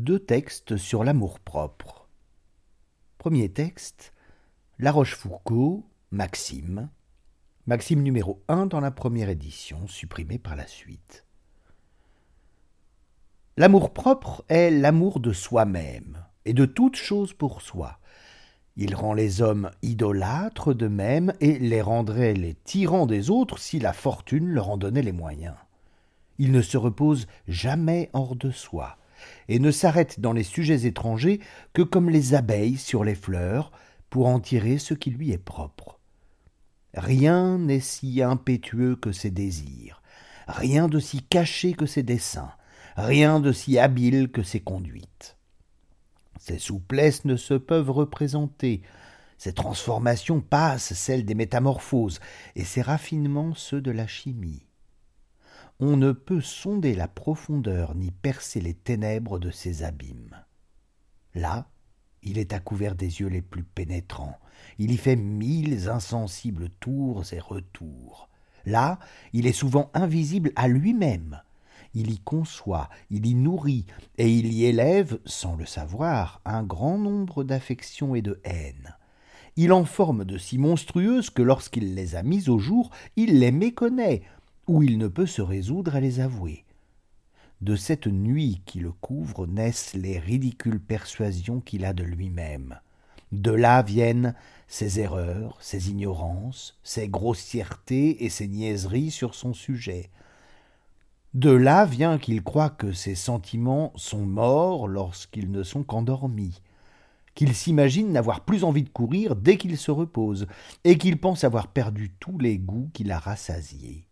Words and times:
deux 0.00 0.18
textes 0.18 0.78
sur 0.78 1.04
l'amour-propre. 1.04 2.08
Premier 3.18 3.50
texte 3.50 4.14
La 4.78 4.92
Rochefoucauld, 4.92 5.82
Maxime. 6.10 6.88
Maxime 7.66 8.02
numéro 8.02 8.42
1 8.48 8.66
dans 8.66 8.80
la 8.80 8.90
première 8.90 9.28
édition, 9.28 9.86
supprimé 9.86 10.38
par 10.38 10.56
la 10.56 10.66
suite. 10.66 11.26
L'amour-propre 13.58 14.42
est 14.48 14.70
l'amour 14.70 15.20
de 15.20 15.34
soi-même 15.34 16.24
et 16.46 16.54
de 16.54 16.64
toute 16.64 16.96
chose 16.96 17.34
pour 17.34 17.60
soi. 17.60 17.98
Il 18.76 18.94
rend 18.94 19.12
les 19.12 19.42
hommes 19.42 19.70
idolâtres 19.82 20.74
d'eux-mêmes 20.74 21.34
et 21.40 21.58
les 21.58 21.82
rendrait 21.82 22.32
les 22.32 22.54
tyrans 22.54 23.06
des 23.06 23.28
autres 23.28 23.58
si 23.58 23.78
la 23.78 23.92
fortune 23.92 24.48
leur 24.48 24.70
en 24.70 24.78
donnait 24.78 25.02
les 25.02 25.12
moyens. 25.12 25.56
Il 26.38 26.52
ne 26.52 26.62
se 26.62 26.78
repose 26.78 27.26
jamais 27.48 28.08
hors 28.14 28.34
de 28.34 28.50
soi, 28.50 28.96
et 29.48 29.58
ne 29.58 29.70
s'arrête 29.70 30.20
dans 30.20 30.32
les 30.32 30.42
sujets 30.42 30.86
étrangers 30.86 31.40
que 31.72 31.82
comme 31.82 32.10
les 32.10 32.34
abeilles 32.34 32.76
sur 32.76 33.04
les 33.04 33.14
fleurs, 33.14 33.72
pour 34.10 34.26
en 34.26 34.40
tirer 34.40 34.78
ce 34.78 34.94
qui 34.94 35.10
lui 35.10 35.30
est 35.30 35.38
propre. 35.38 35.98
Rien 36.94 37.58
n'est 37.58 37.80
si 37.80 38.22
impétueux 38.22 38.96
que 38.96 39.12
ses 39.12 39.30
désirs, 39.30 40.02
rien 40.48 40.88
de 40.88 40.98
si 40.98 41.22
caché 41.22 41.72
que 41.72 41.86
ses 41.86 42.02
desseins, 42.02 42.52
rien 42.96 43.38
de 43.38 43.52
si 43.52 43.78
habile 43.78 44.30
que 44.30 44.42
ses 44.42 44.60
conduites. 44.60 45.36
Ses 46.40 46.58
souplesses 46.58 47.24
ne 47.24 47.36
se 47.36 47.54
peuvent 47.54 47.90
représenter, 47.90 48.82
ses 49.38 49.52
transformations 49.52 50.40
passent 50.40 50.94
celles 50.94 51.24
des 51.24 51.34
métamorphoses, 51.34 52.20
et 52.56 52.64
ses 52.64 52.82
raffinements 52.82 53.54
ceux 53.54 53.80
de 53.80 53.90
la 53.90 54.06
chimie. 54.06 54.66
On 55.82 55.96
ne 55.96 56.12
peut 56.12 56.42
sonder 56.42 56.94
la 56.94 57.08
profondeur 57.08 57.94
ni 57.94 58.10
percer 58.10 58.60
les 58.60 58.74
ténèbres 58.74 59.38
de 59.38 59.50
ses 59.50 59.82
abîmes. 59.82 60.36
Là, 61.34 61.70
il 62.22 62.36
est 62.36 62.52
à 62.52 62.60
couvert 62.60 62.94
des 62.94 63.20
yeux 63.20 63.28
les 63.28 63.40
plus 63.40 63.62
pénétrants, 63.62 64.38
il 64.78 64.90
y 64.90 64.98
fait 64.98 65.16
mille 65.16 65.88
insensibles 65.88 66.68
tours 66.80 67.32
et 67.32 67.38
retours. 67.38 68.28
Là, 68.66 68.98
il 69.32 69.46
est 69.46 69.52
souvent 69.52 69.90
invisible 69.94 70.52
à 70.54 70.68
lui-même, 70.68 71.40
il 71.94 72.10
y 72.10 72.18
conçoit, 72.18 72.90
il 73.08 73.24
y 73.24 73.34
nourrit, 73.34 73.86
et 74.18 74.30
il 74.30 74.52
y 74.52 74.66
élève, 74.66 75.18
sans 75.24 75.56
le 75.56 75.64
savoir, 75.64 76.42
un 76.44 76.62
grand 76.62 76.98
nombre 76.98 77.42
d'affections 77.42 78.14
et 78.14 78.20
de 78.20 78.38
haines. 78.44 78.96
Il 79.56 79.72
en 79.72 79.86
forme 79.86 80.26
de 80.26 80.36
si 80.36 80.58
monstrueuses 80.58 81.30
que 81.30 81.42
lorsqu'il 81.42 81.94
les 81.94 82.16
a 82.16 82.22
mises 82.22 82.50
au 82.50 82.58
jour, 82.58 82.90
il 83.16 83.38
les 83.38 83.50
méconnaît, 83.50 84.22
ou 84.70 84.84
il 84.84 84.98
ne 84.98 85.08
peut 85.08 85.26
se 85.26 85.42
résoudre 85.42 85.96
à 85.96 86.00
les 86.00 86.20
avouer. 86.20 86.64
De 87.60 87.74
cette 87.74 88.06
nuit 88.06 88.62
qui 88.66 88.78
le 88.78 88.92
couvre 88.92 89.48
naissent 89.48 89.94
les 89.94 90.20
ridicules 90.20 90.78
persuasions 90.78 91.60
qu'il 91.60 91.84
a 91.84 91.92
de 91.92 92.04
lui-même. 92.04 92.78
De 93.32 93.50
là 93.50 93.82
viennent 93.82 94.32
ses 94.68 95.00
erreurs, 95.00 95.58
ses 95.60 95.90
ignorances, 95.90 96.78
ses 96.84 97.08
grossièretés 97.08 98.24
et 98.24 98.28
ses 98.28 98.46
niaiseries 98.46 99.10
sur 99.10 99.34
son 99.34 99.54
sujet. 99.54 100.08
De 101.34 101.50
là 101.50 101.84
vient 101.84 102.16
qu'il 102.16 102.40
croit 102.44 102.70
que 102.70 102.92
ses 102.92 103.16
sentiments 103.16 103.92
sont 103.96 104.24
morts 104.24 104.86
lorsqu'ils 104.86 105.50
ne 105.50 105.64
sont 105.64 105.82
qu'endormis, 105.82 106.62
qu'il 107.34 107.56
s'imagine 107.56 108.12
n'avoir 108.12 108.44
plus 108.44 108.62
envie 108.62 108.84
de 108.84 108.88
courir 108.88 109.34
dès 109.34 109.56
qu'il 109.56 109.76
se 109.76 109.90
repose, 109.90 110.46
et 110.84 110.96
qu'il 110.96 111.18
pense 111.18 111.42
avoir 111.42 111.66
perdu 111.66 112.14
tous 112.20 112.38
les 112.38 112.56
goûts 112.56 112.88
qu'il 112.92 113.10
a 113.10 113.18
rassasiés. 113.18 114.06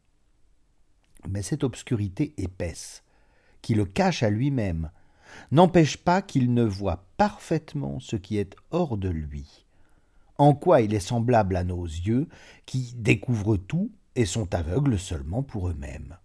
Mais 1.28 1.42
cette 1.42 1.64
obscurité 1.64 2.34
épaisse, 2.36 3.02
qui 3.62 3.74
le 3.74 3.84
cache 3.84 4.22
à 4.22 4.30
lui-même, 4.30 4.90
n'empêche 5.50 5.96
pas 5.96 6.22
qu'il 6.22 6.54
ne 6.54 6.64
voit 6.64 7.04
parfaitement 7.16 8.00
ce 8.00 8.16
qui 8.16 8.38
est 8.38 8.56
hors 8.70 8.96
de 8.96 9.08
lui, 9.08 9.66
en 10.38 10.54
quoi 10.54 10.80
il 10.80 10.94
est 10.94 11.00
semblable 11.00 11.56
à 11.56 11.64
nos 11.64 11.84
yeux, 11.84 12.28
qui 12.66 12.94
découvrent 12.96 13.56
tout 13.56 13.90
et 14.16 14.24
sont 14.24 14.54
aveugles 14.54 14.98
seulement 14.98 15.42
pour 15.42 15.68
eux-mêmes. 15.68 16.16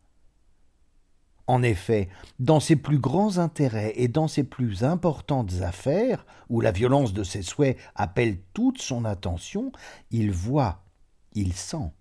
En 1.46 1.62
effet, 1.62 2.08
dans 2.40 2.62
ses 2.62 2.78
plus 2.78 3.00
grands 3.00 3.38
intérêts 3.38 3.94
et 3.98 4.08
dans 4.08 4.30
ses 4.30 4.46
plus 4.46 4.84
importantes 4.84 5.62
affaires, 5.62 6.26
où 6.50 6.62
la 6.62 6.72
violence 6.72 7.14
de 7.14 7.24
ses 7.24 7.42
souhaits 7.42 7.78
appelle 7.96 8.40
toute 8.54 8.82
son 8.82 9.04
attention, 9.04 9.72
il 10.10 10.32
voit, 10.32 10.86
il 11.34 11.54
sent, 11.54 11.92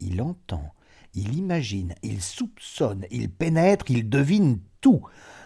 il 0.00 0.20
entend, 0.20 0.74
il 1.14 1.36
imagine, 1.36 1.94
il 2.02 2.20
soupçonne, 2.20 3.06
il 3.10 3.30
pénètre, 3.30 3.90
il 3.90 4.08
devine 4.08 4.58
tout, 4.80 5.02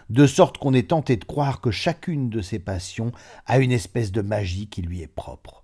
de 0.09 0.25
sorte 0.25 0.57
qu'on 0.57 0.73
est 0.73 0.89
tenté 0.89 1.17
de 1.17 1.25
croire 1.25 1.61
que 1.61 1.71
chacune 1.71 2.29
de 2.29 2.41
ses 2.41 2.59
passions 2.59 3.11
a 3.45 3.59
une 3.59 3.71
espèce 3.71 4.11
de 4.11 4.21
magie 4.21 4.67
qui 4.67 4.81
lui 4.81 5.01
est 5.01 5.07
propre. 5.07 5.63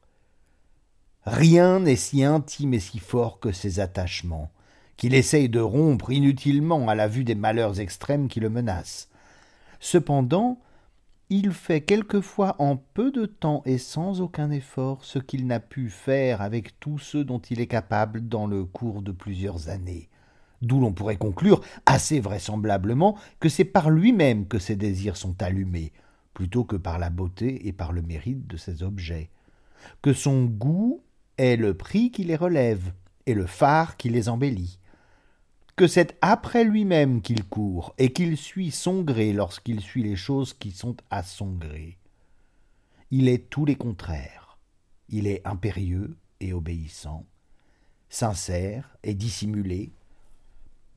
Rien 1.25 1.79
n'est 1.79 1.95
si 1.95 2.23
intime 2.23 2.75
et 2.75 2.79
si 2.79 2.99
fort 2.99 3.39
que 3.39 3.51
ses 3.51 3.79
attachements, 3.79 4.51
qu'il 4.97 5.16
essaye 5.16 5.49
de 5.49 5.59
rompre 5.59 6.11
inutilement 6.11 6.87
à 6.87 6.95
la 6.95 7.07
vue 7.07 7.23
des 7.23 7.35
malheurs 7.35 7.79
extrêmes 7.79 8.27
qui 8.27 8.39
le 8.39 8.49
menacent. 8.49 9.09
Cependant, 9.79 10.59
il 11.29 11.51
fait 11.51 11.81
quelquefois 11.81 12.55
en 12.59 12.77
peu 12.77 13.11
de 13.11 13.25
temps 13.25 13.63
et 13.65 13.79
sans 13.79 14.21
aucun 14.21 14.51
effort 14.51 15.03
ce 15.03 15.17
qu'il 15.17 15.47
n'a 15.47 15.59
pu 15.59 15.89
faire 15.89 16.41
avec 16.41 16.79
tous 16.79 16.99
ceux 16.99 17.23
dont 17.23 17.39
il 17.39 17.59
est 17.59 17.67
capable 17.67 18.27
dans 18.27 18.45
le 18.45 18.63
cours 18.63 19.01
de 19.01 19.11
plusieurs 19.11 19.69
années. 19.69 20.09
D'où 20.61 20.79
l'on 20.79 20.93
pourrait 20.93 21.17
conclure, 21.17 21.61
assez 21.85 22.19
vraisemblablement, 22.19 23.17
que 23.39 23.49
c'est 23.49 23.65
par 23.65 23.89
lui-même 23.89 24.47
que 24.47 24.59
ses 24.59 24.75
désirs 24.75 25.17
sont 25.17 25.41
allumés, 25.41 25.93
plutôt 26.33 26.63
que 26.63 26.75
par 26.75 26.99
la 26.99 27.09
beauté 27.09 27.67
et 27.67 27.73
par 27.73 27.91
le 27.91 28.01
mérite 28.01 28.47
de 28.47 28.57
ses 28.57 28.83
objets, 28.83 29.29
que 30.01 30.13
son 30.13 30.45
goût 30.45 31.03
est 31.37 31.57
le 31.57 31.73
prix 31.73 32.11
qui 32.11 32.23
les 32.23 32.35
relève 32.35 32.93
et 33.25 33.33
le 33.33 33.47
phare 33.47 33.97
qui 33.97 34.09
les 34.09 34.29
embellit, 34.29 34.79
que 35.75 35.87
c'est 35.87 36.17
après 36.21 36.63
lui-même 36.63 37.21
qu'il 37.21 37.43
court, 37.43 37.93
et 37.97 38.13
qu'il 38.13 38.37
suit 38.37 38.71
son 38.71 39.01
gré 39.01 39.33
lorsqu'il 39.33 39.81
suit 39.81 40.03
les 40.03 40.15
choses 40.15 40.53
qui 40.53 40.71
sont 40.71 40.95
à 41.09 41.21
son 41.21 41.51
gré. 41.51 41.97
Il 43.11 43.27
est 43.27 43.49
tous 43.49 43.65
les 43.65 43.75
contraires. 43.75 44.57
Il 45.09 45.27
est 45.27 45.45
impérieux 45.45 46.17
et 46.39 46.53
obéissant, 46.53 47.25
sincère 48.09 48.97
et 49.03 49.13
dissimulé, 49.13 49.91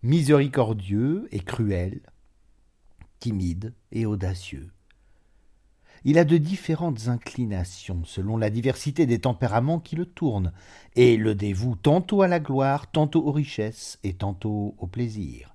miséricordieux 0.03 1.29
et 1.33 1.41
cruel, 1.41 2.01
timide 3.19 3.75
et 3.93 4.07
audacieux. 4.07 4.71
Il 6.05 6.19
a 6.19 6.25
de 6.25 6.37
différentes 6.37 7.09
inclinations 7.09 8.03
selon 8.05 8.37
la 8.37 8.51
diversité 8.51 9.07
des 9.07 9.21
tempéraments 9.21 9.81
qui 9.81 9.97
le 9.97 10.07
tournent, 10.07 10.53
et 10.97 11.17
le 11.17 11.35
dévoue 11.35 11.77
tantôt 11.77 12.23
à 12.23 12.29
la 12.29 12.41
gloire, 12.41 12.91
tantôt 12.91 13.27
aux 13.27 13.33
richesses, 13.33 13.99
et 14.05 14.15
tantôt 14.15 14.75
au 14.79 14.87
plaisir. 14.87 15.55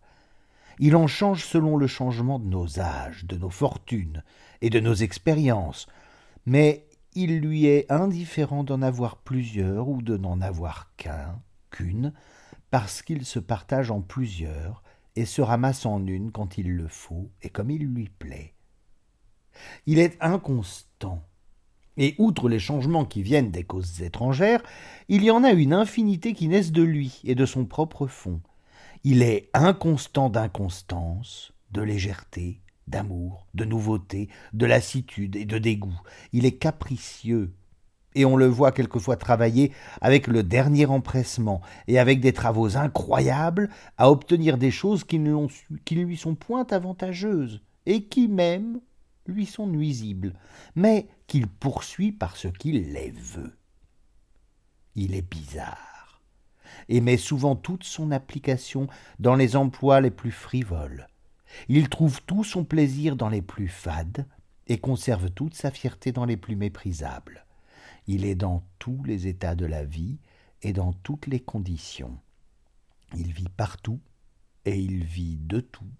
Il 0.80 0.96
en 0.96 1.08
change 1.08 1.46
selon 1.46 1.78
le 1.78 1.88
changement 1.88 2.40
de 2.40 2.48
nos 2.48 2.80
âges, 2.80 3.26
de 3.26 3.38
nos 3.38 3.50
fortunes 3.50 4.24
et 4.62 4.70
de 4.70 4.80
nos 4.80 4.96
expériences, 4.96 5.88
mais 6.46 6.88
il 7.16 7.40
lui 7.40 7.66
est 7.66 7.92
indifférent 7.92 8.64
d'en 8.64 8.82
avoir 8.82 9.18
plusieurs 9.18 9.88
ou 9.88 10.02
de 10.02 10.18
n'en 10.18 10.42
avoir 10.42 10.92
qu'un, 10.98 11.40
qu'une, 11.70 12.14
parce 12.72 13.04
qu'il 13.04 13.24
se 13.24 13.40
partage 13.40 13.92
en 13.92 14.02
plusieurs 14.02 14.82
et 15.16 15.26
se 15.26 15.42
ramasse 15.42 15.86
en 15.86 16.06
une 16.08 16.32
quand 16.32 16.58
il 16.58 16.72
le 16.76 16.88
faut 16.88 17.30
et 17.44 17.50
comme 17.50 17.70
il 17.70 17.86
lui 17.86 18.10
plaît. 18.10 18.54
Il 19.86 20.00
est 20.00 20.18
inconstant. 20.22 21.24
Et 21.98 22.16
outre 22.18 22.50
les 22.50 22.60
changements 22.60 23.06
qui 23.06 23.22
viennent 23.22 23.52
des 23.52 23.64
causes 23.64 24.02
étrangères, 24.02 24.64
il 25.10 25.24
y 25.24 25.32
en 25.32 25.44
a 25.44 25.52
une 25.52 25.74
infinité 25.74 26.34
qui 26.34 26.48
naissent 26.48 26.72
de 26.72 26.82
lui 26.82 27.22
et 27.24 27.36
de 27.36 27.46
son 27.46 27.66
propre 27.66 28.08
fond. 28.08 28.42
Il 29.04 29.22
est 29.22 29.50
inconstant 29.54 30.30
d'inconstance, 30.30 31.54
de 31.72 31.82
légèreté, 31.82 32.62
d'amour, 32.88 33.48
de 33.54 33.66
nouveauté, 33.66 34.30
de 34.54 34.66
lassitude 34.66 35.36
et 35.36 35.46
de 35.46 35.58
dégoût. 35.58 36.00
Il 36.32 36.46
est 36.46 36.58
capricieux, 36.58 37.54
et 38.16 38.26
on 38.26 38.36
le 38.36 38.48
voit 38.48 38.72
quelquefois 38.72 39.18
travailler 39.18 39.72
avec 40.02 40.28
le 40.28 40.44
dernier 40.44 40.86
empressement 40.86 41.62
et 41.88 42.00
avec 42.00 42.20
des 42.20 42.34
travaux 42.34 42.78
incroyables 42.78 43.70
à 43.98 44.12
obtenir 44.12 44.58
des 44.58 44.72
choses 44.72 45.04
qui 45.04 45.20
ne, 45.20 45.48
lui 45.92 46.18
sont 46.18 46.36
point 46.36 46.66
avantageuses, 46.70 47.62
et 47.86 48.04
qui 48.04 48.28
même 48.28 48.80
lui 49.28 49.46
sont 49.46 49.68
nuisibles, 49.68 50.34
mais 50.76 51.08
qu'il 51.28 51.48
poursuit 51.48 52.12
parce 52.12 52.48
qu'il 52.60 52.94
les 52.94 53.12
veut. 53.12 53.58
Il 54.96 55.16
est 55.16 55.28
bizarre, 55.28 56.22
et 56.90 57.02
met 57.02 57.18
souvent 57.18 57.56
toute 57.56 57.84
son 57.84 58.12
application 58.12 58.88
dans 59.20 59.36
les 59.36 59.56
emplois 59.56 60.02
les 60.02 60.12
plus 60.12 60.32
frivoles. 60.32 61.08
Il 61.68 61.90
trouve 61.90 62.22
tout 62.24 62.44
son 62.44 62.64
plaisir 62.64 63.16
dans 63.16 63.30
les 63.30 63.42
plus 63.42 63.68
fades, 63.68 64.26
et 64.68 64.78
conserve 64.80 65.30
toute 65.30 65.56
sa 65.56 65.72
fierté 65.72 66.12
dans 66.12 66.26
les 66.26 66.38
plus 66.38 66.56
méprisables. 66.56 67.46
Il 68.08 68.24
est 68.26 68.36
dans 68.36 68.64
tous 68.80 69.04
les 69.04 69.28
états 69.28 69.56
de 69.56 69.66
la 69.66 69.84
vie 69.84 70.20
et 70.62 70.72
dans 70.72 70.94
toutes 70.94 71.28
les 71.28 71.42
conditions. 71.42 72.18
Il 73.16 73.34
vit 73.34 73.50
partout, 73.50 74.00
et 74.66 74.80
il 74.80 75.04
vit 75.04 75.38
de 75.38 75.60
tout, 75.60 75.92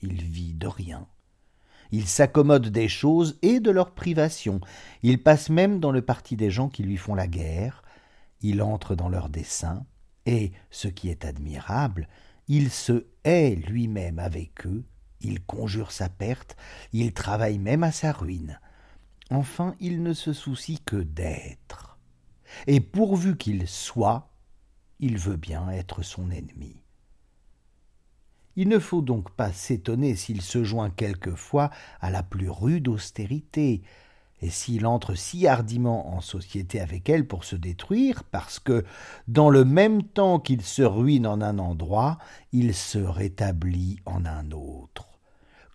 il 0.00 0.22
vit 0.22 0.54
de 0.54 0.68
rien 0.68 1.08
Il 1.92 2.06
s'accommode 2.06 2.68
des 2.68 2.88
choses 2.88 3.38
et 3.42 3.60
de 3.60 3.70
leurs 3.70 3.94
privations. 3.94 4.60
Il 5.02 5.22
passe 5.22 5.50
même 5.50 5.80
dans 5.80 5.92
le 5.92 6.02
parti 6.02 6.36
des 6.36 6.50
gens 6.50 6.68
qui 6.68 6.82
lui 6.82 6.96
font 6.96 7.14
la 7.14 7.26
guerre. 7.26 7.82
Il 8.40 8.62
entre 8.62 8.94
dans 8.94 9.08
leurs 9.08 9.28
desseins. 9.28 9.86
Et, 10.26 10.52
ce 10.70 10.88
qui 10.88 11.10
est 11.10 11.24
admirable, 11.24 12.08
il 12.48 12.70
se 12.70 13.06
hait 13.24 13.54
lui-même 13.54 14.18
avec 14.18 14.66
eux. 14.66 14.84
Il 15.20 15.42
conjure 15.42 15.92
sa 15.92 16.08
perte. 16.08 16.56
Il 16.92 17.12
travaille 17.12 17.58
même 17.58 17.82
à 17.82 17.92
sa 17.92 18.12
ruine. 18.12 18.60
Enfin, 19.30 19.74
il 19.80 20.02
ne 20.02 20.12
se 20.12 20.32
soucie 20.32 20.80
que 20.84 20.96
d'être. 20.96 21.98
Et 22.66 22.80
pourvu 22.80 23.36
qu'il 23.36 23.66
soit, 23.66 24.30
il 25.00 25.18
veut 25.18 25.36
bien 25.36 25.70
être 25.70 26.02
son 26.02 26.30
ennemi. 26.30 26.83
Il 28.56 28.68
ne 28.68 28.78
faut 28.78 29.02
donc 29.02 29.30
pas 29.30 29.52
s'étonner 29.52 30.14
s'il 30.14 30.40
se 30.40 30.62
joint 30.62 30.90
quelquefois 30.90 31.70
à 32.00 32.10
la 32.10 32.22
plus 32.22 32.50
rude 32.50 32.88
austérité, 32.88 33.82
et 34.42 34.50
s'il 34.50 34.86
entre 34.86 35.14
si 35.14 35.46
hardiment 35.46 36.14
en 36.14 36.20
société 36.20 36.80
avec 36.80 37.08
elle 37.08 37.26
pour 37.26 37.44
se 37.44 37.56
détruire, 37.56 38.24
parce 38.24 38.58
que, 38.58 38.84
dans 39.26 39.48
le 39.48 39.64
même 39.64 40.02
temps 40.02 40.38
qu'il 40.38 40.62
se 40.62 40.82
ruine 40.82 41.26
en 41.26 41.40
un 41.40 41.58
endroit, 41.58 42.18
il 42.52 42.74
se 42.74 42.98
rétablit 42.98 44.00
en 44.04 44.26
un 44.26 44.50
autre. 44.50 45.08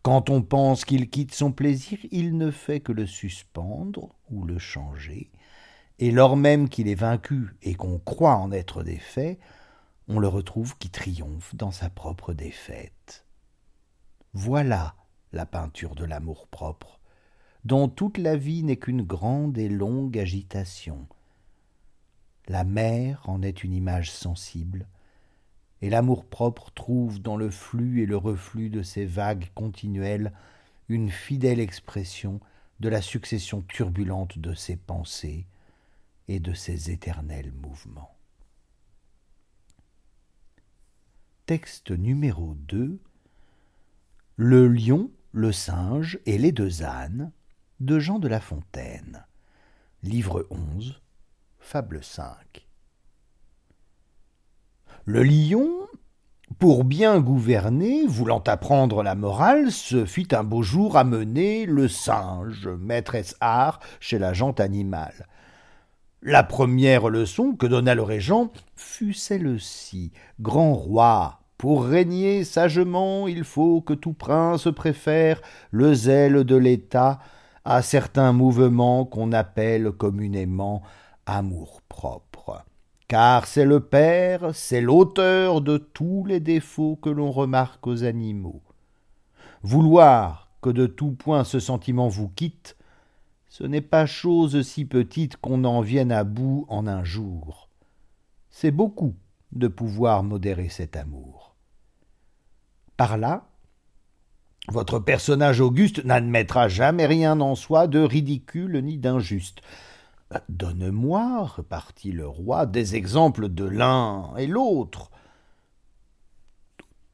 Quand 0.01 0.29
on 0.29 0.41
pense 0.41 0.85
qu'il 0.85 1.09
quitte 1.09 1.33
son 1.33 1.51
plaisir, 1.51 1.97
il 2.11 2.37
ne 2.37 2.51
fait 2.51 2.79
que 2.79 2.91
le 2.91 3.05
suspendre 3.05 4.15
ou 4.29 4.45
le 4.45 4.59
changer, 4.59 5.31
et 5.97 6.11
lors 6.11 6.37
même 6.37 6.69
qu'il 6.69 6.87
est 6.87 6.95
vaincu 6.95 7.55
et 7.61 7.75
qu'on 7.75 7.99
croit 7.99 8.37
en 8.37 8.51
être 8.51 8.83
défait, 8.83 9.39
on 10.09 10.17
le 10.17 10.27
retrouve 10.27 10.75
qui 10.79 10.89
triomphe 10.89 11.55
dans 11.55 11.69
sa 11.69 11.91
propre 11.91 12.33
défaite. 12.33 13.25
Voilà 14.33 14.95
la 15.33 15.45
peinture 15.45 15.93
de 15.93 16.03
l'amour-propre, 16.03 16.99
dont 17.63 17.87
toute 17.87 18.17
la 18.17 18.35
vie 18.35 18.63
n'est 18.63 18.77
qu'une 18.77 19.03
grande 19.03 19.59
et 19.59 19.69
longue 19.69 20.17
agitation. 20.17 21.07
La 22.47 22.63
mer 22.63 23.21
en 23.25 23.43
est 23.43 23.63
une 23.63 23.75
image 23.75 24.11
sensible, 24.11 24.87
et 25.83 25.91
l'amour-propre 25.91 26.71
trouve 26.71 27.21
dans 27.21 27.37
le 27.37 27.51
flux 27.51 28.01
et 28.01 28.07
le 28.07 28.17
reflux 28.17 28.71
de 28.71 28.81
ces 28.81 29.05
vagues 29.05 29.51
continuelles 29.53 30.33
une 30.87 31.11
fidèle 31.11 31.59
expression 31.59 32.39
de 32.79 32.89
la 32.89 33.03
succession 33.03 33.61
turbulente 33.61 34.39
de 34.39 34.55
ses 34.55 34.75
pensées 34.75 35.45
et 36.27 36.39
de 36.39 36.53
ses 36.53 36.89
éternels 36.89 37.53
mouvements. 37.53 38.18
Texte 41.49 41.89
numéro 41.89 42.53
2 42.67 42.99
Le 44.35 44.67
lion, 44.67 45.09
le 45.31 45.51
singe 45.51 46.19
et 46.27 46.37
les 46.37 46.51
deux 46.51 46.83
ânes 46.83 47.31
de 47.79 47.97
Jean 47.97 48.19
de 48.19 48.27
La 48.27 48.39
Fontaine. 48.39 49.25
Livre 50.03 50.45
11, 50.51 51.01
Fable 51.57 52.03
5. 52.03 52.67
Le 55.05 55.23
lion, 55.23 55.71
pour 56.59 56.83
bien 56.83 57.19
gouverner, 57.19 58.05
voulant 58.05 58.43
apprendre 58.45 59.01
la 59.01 59.15
morale, 59.15 59.71
se 59.71 60.05
fit 60.05 60.27
un 60.33 60.43
beau 60.43 60.61
jour 60.61 60.97
amener 60.97 61.65
le 61.65 61.87
singe, 61.87 62.67
maîtresse 62.67 63.35
art 63.39 63.79
chez 63.99 64.19
la 64.19 64.33
gente 64.33 64.59
animale. 64.59 65.25
La 66.21 66.43
première 66.43 67.09
leçon 67.09 67.55
que 67.55 67.65
donna 67.65 67.95
le 67.95 68.03
régent 68.03 68.51
fut 68.75 69.13
celle-ci. 69.13 70.11
Grand 70.41 70.73
roi, 70.73 71.38
pour 71.59 71.83
régner 71.83 72.45
sagement, 72.45 73.27
il 73.27 73.43
faut 73.43 73.81
que 73.81 73.93
tout 73.93 74.13
prince 74.13 74.69
préfère 74.73 75.41
le 75.71 75.93
zèle 75.93 76.45
de 76.45 76.55
l'État 76.55 77.19
à 77.65 77.81
certains 77.81 78.31
mouvements 78.31 79.03
qu'on 79.03 79.33
appelle 79.33 79.91
communément 79.91 80.81
amour-propre. 81.25 82.63
Car 83.09 83.45
c'est 83.45 83.65
le 83.65 83.81
père, 83.81 84.55
c'est 84.55 84.79
l'auteur 84.79 85.59
de 85.59 85.77
tous 85.77 86.23
les 86.25 86.39
défauts 86.39 86.95
que 86.95 87.09
l'on 87.09 87.29
remarque 87.29 87.85
aux 87.87 88.05
animaux. 88.05 88.61
Vouloir 89.61 90.51
que 90.61 90.69
de 90.69 90.87
tout 90.87 91.11
point 91.11 91.43
ce 91.43 91.59
sentiment 91.59 92.07
vous 92.07 92.29
quitte, 92.29 92.77
ce 93.49 93.65
n'est 93.65 93.81
pas 93.81 94.05
chose 94.05 94.61
si 94.61 94.85
petite 94.85 95.35
qu'on 95.35 95.65
en 95.65 95.81
vienne 95.81 96.13
à 96.13 96.23
bout 96.23 96.65
en 96.69 96.87
un 96.87 97.03
jour. 97.03 97.67
C'est 98.49 98.71
beaucoup 98.71 99.15
de 99.51 99.67
pouvoir 99.67 100.23
modérer 100.23 100.69
cet 100.69 100.95
amour. 100.95 101.48
Par 102.99 103.15
là, 103.15 103.45
votre 104.67 104.99
personnage 104.99 105.61
auguste 105.61 106.03
n'admettra 106.03 106.67
jamais 106.67 107.05
rien 107.05 107.39
en 107.39 107.55
soi 107.55 107.87
de 107.87 107.99
ridicule 107.99 108.77
ni 108.83 108.97
d'injuste. 108.97 109.61
Donne-moi, 110.49 111.45
repartit 111.45 112.11
le 112.11 112.27
roi, 112.27 112.65
des 112.65 112.97
exemples 112.97 113.47
de 113.47 113.63
l'un 113.63 114.35
et 114.35 114.47
l'autre. 114.47 115.11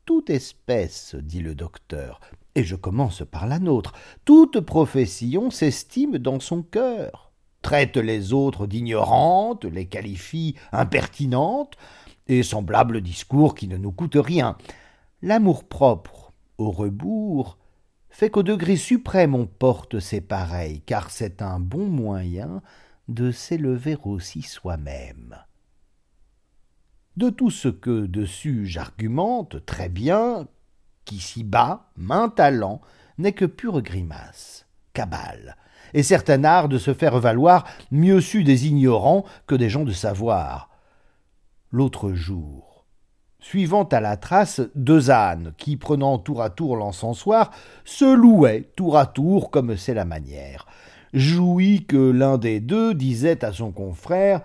Toute 0.06 0.32
espèce, 0.32 1.14
dit 1.14 1.42
le 1.42 1.54
docteur, 1.54 2.20
et 2.56 2.64
je 2.64 2.76
commence 2.76 3.22
par 3.30 3.46
la 3.46 3.60
nôtre, 3.60 3.94
toute 4.26 4.62
profession 4.62 5.52
s'estime 5.52 6.18
dans 6.18 6.40
son 6.40 6.64
cœur, 6.64 7.32
traite 7.62 7.98
les 7.98 8.34
autres 8.34 8.66
d'ignorantes, 8.66 9.66
les 9.66 9.86
qualifie 9.86 10.56
impertinentes, 10.72 11.78
et 12.26 12.42
semblable 12.42 13.02
discours 13.02 13.54
qui 13.54 13.68
ne 13.68 13.78
nous 13.78 13.92
coûte 13.92 14.18
rien. 14.20 14.58
L'amour-propre, 15.26 16.34
au 16.60 16.70
rebours, 16.70 17.58
fait 18.12 18.30
qu'au 18.30 18.44
degré 18.44 18.76
suprême 18.76 19.34
on 19.34 19.48
porte 19.48 20.00
ses 20.00 20.22
pareils, 20.22 20.82
car 20.82 21.10
c'est 21.10 21.42
un 21.42 21.60
bon 21.60 21.88
moyen 21.88 22.62
de 23.08 23.32
s'élever 23.32 23.98
aussi 24.04 24.44
soi-même. 24.44 25.36
De 27.18 27.32
tout 27.32 27.50
ce 27.50 27.70
que 27.70 28.06
dessus 28.06 28.68
j'argumente 28.68 29.66
très 29.66 29.90
bien, 29.90 30.48
qu'ici-bas, 31.06 31.90
main 31.96 32.30
talent, 32.30 32.80
n'est 33.18 33.34
que 33.34 33.46
pure 33.46 33.82
grimace, 33.82 34.68
cabale, 34.94 35.58
et 35.96 36.04
certain 36.04 36.44
art 36.44 36.70
de 36.70 36.78
se 36.78 36.94
faire 36.94 37.20
valoir 37.20 37.66
mieux 37.90 38.22
su 38.22 38.44
des 38.44 38.68
ignorants 38.68 39.26
que 39.48 39.56
des 39.56 39.72
gens 39.72 39.86
de 39.86 39.92
savoir. 39.92 40.70
L'autre 41.72 42.14
jour, 42.14 42.75
suivant 43.48 43.84
à 43.84 44.00
la 44.00 44.18
trace 44.18 44.60
deux 44.74 45.12
ânes 45.12 45.54
qui, 45.58 45.78
prenant 45.78 46.18
tour 46.18 46.42
à 46.42 46.50
tour 46.50 46.76
l'encensoir, 46.76 47.52
se 47.84 48.06
louaient 48.06 48.72
tour 48.76 48.98
à 48.98 49.06
tour 49.06 49.52
comme 49.52 49.78
c'est 49.78 49.94
la 49.94 50.04
manière. 50.04 50.66
Jouit 51.14 51.86
que 51.86 51.96
l'un 51.96 52.40
des 52.40 52.60
deux 52.60 52.96
disait 52.96 53.46
à 53.46 53.54
son 53.54 53.72
confrère 53.72 54.42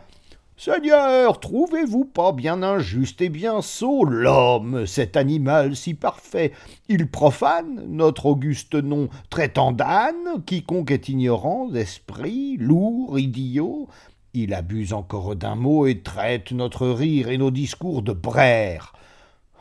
Seigneur, 0.59 1.41
trouvez-vous 1.41 2.05
pas 2.05 2.33
bien 2.33 2.63
injuste 2.63 3.23
et 3.23 3.31
bien 3.31 3.63
sot 3.63 4.05
l'homme, 4.05 4.85
cet 4.85 5.17
animal 5.17 5.75
si 5.75 5.95
parfait? 5.95 6.53
Il 6.91 7.11
profane 7.11 7.83
notre 7.89 8.27
auguste 8.27 8.75
nom, 8.75 9.09
traitant 9.31 9.73
d'âne 9.73 10.43
quiconque 10.45 10.91
est 10.91 11.09
ignorant 11.09 11.67
d'esprit, 11.69 12.59
lourd, 12.59 13.19
idiot. 13.19 13.89
Il 14.33 14.55
abuse 14.55 14.93
encore 14.93 15.35
d'un 15.35 15.57
mot 15.57 15.87
et 15.87 16.01
traite 16.01 16.53
notre 16.53 16.87
rire 16.89 17.29
et 17.29 17.39
nos 17.39 17.51
discours 17.51 18.03
de 18.03 18.13
brère. 18.13 18.93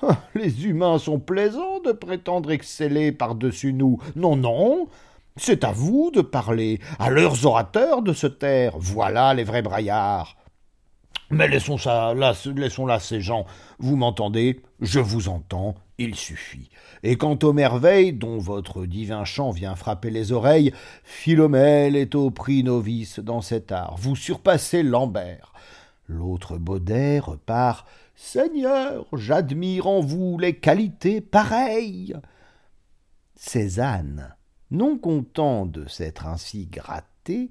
Ah, 0.01 0.15
les 0.33 0.65
humains 0.65 0.97
sont 0.97 1.19
plaisants 1.19 1.81
de 1.81 1.91
prétendre 1.91 2.51
exceller 2.51 3.11
par-dessus 3.11 3.73
nous. 3.73 3.99
Non, 4.15 4.37
non, 4.37 4.87
c'est 5.35 5.65
à 5.65 5.73
vous 5.73 6.09
de 6.13 6.21
parler, 6.21 6.79
à 6.99 7.09
leurs 7.09 7.45
orateurs 7.45 8.01
de 8.01 8.13
se 8.13 8.25
taire. 8.25 8.75
Voilà 8.77 9.33
les 9.33 9.43
vrais 9.43 9.61
braillards. 9.61 10.37
Mais 11.31 11.47
laissons 11.47 11.77
ça 11.77 12.13
là, 12.13 12.33
laissons 12.55 12.85
là 12.85 12.99
ces 12.99 13.21
gens. 13.21 13.45
Vous 13.77 13.97
m'entendez 13.97 14.61
Je 14.79 14.99
vous 14.99 15.29
entends, 15.29 15.75
il 15.99 16.15
suffit. 16.15 16.69
Et 17.03 17.17
quant 17.17 17.37
aux 17.43 17.53
merveilles 17.53 18.13
dont 18.13 18.39
votre 18.39 18.85
divin 18.85 19.25
chant 19.25 19.51
vient 19.51 19.75
frapper 19.75 20.09
les 20.09 20.31
oreilles, 20.31 20.73
Philomèle 21.03 21.95
est 21.95 22.15
au 22.15 22.31
prix 22.31 22.63
novice 22.63 23.19
dans 23.19 23.41
cet 23.41 23.71
art. 23.71 23.97
Vous 23.97 24.15
surpassez 24.15 24.81
Lambert. 24.81 25.53
L'autre 26.07 26.57
Baudet 26.57 27.19
repart. 27.19 27.85
Seigneur, 28.15 29.05
j'admire 29.13 29.87
en 29.87 30.01
vous 30.01 30.37
les 30.39 30.55
qualités 30.55 31.21
pareilles. 31.21 32.15
Cézanne, 33.35 34.35
non 34.71 34.97
content 34.97 35.65
de 35.65 35.87
s'être 35.87 36.25
ainsi 36.25 36.65
gratté, 36.65 37.49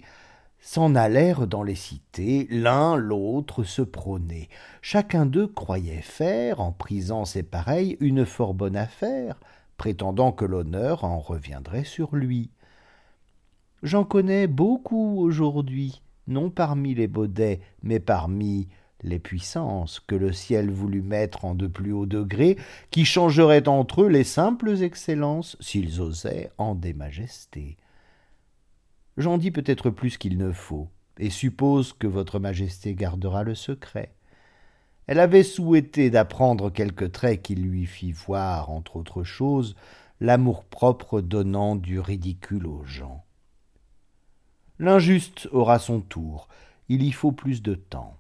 s'en 0.61 0.95
allèrent 0.95 1.47
dans 1.47 1.63
les 1.63 1.75
cités, 1.75 2.47
l'un 2.51 2.97
l'autre 2.97 3.65
se 3.65 3.83
prôner. 3.83 4.49
Chacun 4.83 5.27
d'eux 5.27 5.47
croyait 5.47 6.03
faire, 6.03 6.61
en 6.61 6.73
prisant 6.73 7.25
ses 7.25 7.43
pareils, 7.43 7.97
une 8.01 8.27
fort 8.27 8.55
bonne 8.55 8.77
affaire, 8.77 9.39
prétendant 9.77 10.33
que 10.33 10.45
l'honneur 10.45 11.05
en 11.05 11.21
reviendrait 11.21 11.85
sur 11.85 12.17
lui. 12.17 12.51
J'en 13.83 14.05
connais 14.05 14.47
beaucoup 14.47 15.19
aujourd'hui, 15.21 16.03
non 16.27 16.51
parmi 16.51 16.95
les 16.95 17.07
Baudets, 17.07 17.61
mais 17.83 18.01
parmi 18.01 18.69
les 19.03 19.21
puissances 19.21 20.01
que 20.01 20.17
le 20.17 20.33
ciel 20.33 20.71
voulut 20.71 21.03
mettre 21.03 21.45
en 21.45 21.55
de 21.55 21.69
plus 21.69 21.93
hauts 21.93 22.07
degrés, 22.07 22.57
qui 22.91 23.05
changeraient 23.05 23.69
entre 23.69 24.03
eux 24.03 24.09
les 24.09 24.25
simples 24.25 24.83
excellences, 24.83 25.57
s'ils 25.61 26.01
osaient, 26.01 26.51
en 26.59 26.75
des 26.75 26.95
majestés. 26.95 27.77
J'en 29.19 29.37
dis 29.37 29.51
peut-être 29.51 29.91
plus 29.91 30.17
qu'il 30.17 30.39
ne 30.39 30.53
faut, 30.53 30.89
et 31.19 31.29
suppose 31.29 31.93
que 31.93 32.07
votre 32.07 32.39
majesté 32.39 32.95
gardera 32.95 33.43
le 33.43 33.57
secret. 33.57 34.15
Elle 35.09 35.19
avait 35.19 35.43
souhaité 35.43 36.09
d'apprendre 36.09 36.71
quelque 36.71 37.05
trait 37.05 37.39
qui 37.39 37.57
lui 37.57 37.85
fit 37.85 38.13
voir, 38.13 38.71
entre 38.71 38.95
autres 38.95 39.25
choses, 39.25 39.75
l'amour-propre 40.21 41.21
donnant 41.21 41.75
du 41.75 41.99
ridicule 41.99 42.69
aux 42.69 42.85
gens. 42.85 43.25
L'injuste 44.79 45.49
aura 45.51 45.81
son 45.81 46.01
tour, 46.01 46.47
il 46.89 47.03
y 47.03 47.11
faut 47.11 47.33
plus 47.33 47.61
de 47.61 47.75
temps. 47.75 48.17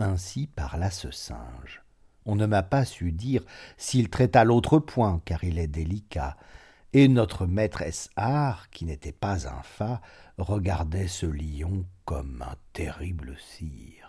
Ainsi 0.00 0.48
parla 0.48 0.90
ce 0.90 1.12
singe. 1.12 1.84
On 2.26 2.34
ne 2.34 2.46
m'a 2.46 2.64
pas 2.64 2.84
su 2.84 3.12
dire 3.12 3.44
s'il 3.76 4.10
traita 4.10 4.42
l'autre 4.42 4.80
point, 4.80 5.22
car 5.24 5.44
il 5.44 5.60
est 5.60 5.68
délicat, 5.68 6.36
et 6.94 7.08
notre 7.08 7.44
maîtresse 7.46 8.08
Art, 8.14 8.70
qui 8.70 8.84
n'était 8.84 9.12
pas 9.12 9.48
un 9.48 9.62
fat, 9.62 10.00
regardait 10.38 11.08
ce 11.08 11.26
lion 11.26 11.84
comme 12.04 12.40
un 12.40 12.54
terrible 12.72 13.36
cire. 13.36 14.03